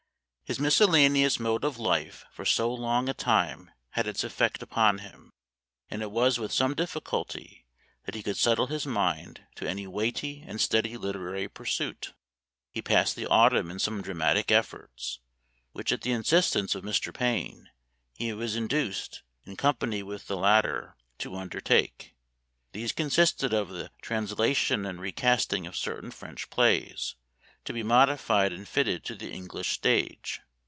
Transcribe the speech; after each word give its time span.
His 0.51 0.59
miscellaneous 0.59 1.39
mode 1.39 1.63
of 1.63 1.77
life 1.77 2.25
for 2.29 2.43
so 2.43 2.73
long 2.73 3.07
a 3.07 3.13
time 3.13 3.71
had 3.91 4.05
its 4.05 4.21
effect 4.21 4.61
upon 4.61 4.97
him, 4.97 5.31
and 5.89 6.01
it 6.01 6.11
was 6.11 6.39
with 6.39 6.51
some 6.51 6.73
difficulty 6.73 7.65
that 8.03 8.15
he 8.15 8.21
could 8.21 8.35
settle 8.35 8.67
his 8.67 8.85
mind 8.85 9.45
to 9.55 9.65
any 9.65 9.87
weighty 9.87 10.43
and 10.45 10.59
steady 10.59 10.97
literary 10.97 11.47
pursuit. 11.47 12.11
He 12.69 12.81
passed 12.81 13.15
the 13.15 13.27
autumn 13.27 13.71
in 13.71 13.79
some 13.79 14.01
dramatic 14.01 14.51
efforts, 14.51 15.19
which 15.71 15.93
at 15.93 16.01
the 16.01 16.11
instance 16.11 16.75
of 16.75 16.83
Mr. 16.83 17.13
Payne 17.13 17.69
he 18.13 18.33
was 18.33 18.57
induced, 18.57 19.21
in 19.45 19.55
company 19.55 20.03
with 20.03 20.27
the 20.27 20.35
latter, 20.35 20.97
to 21.19 21.33
under 21.37 21.61
take. 21.61 22.13
These 22.73 22.91
consisted 22.91 23.53
of 23.53 23.69
the 23.69 23.89
translation 24.01 24.85
and 24.85 24.99
recasting 24.99 25.65
of 25.65 25.77
certain 25.77 26.11
French 26.11 26.49
plays, 26.49 27.15
to 27.63 27.73
be 27.73 27.83
modified 27.83 28.51
and 28.51 28.67
fitted 28.67 29.05
to 29.05 29.13
the 29.13 29.29
English 29.29 29.71
stage. 29.73 30.41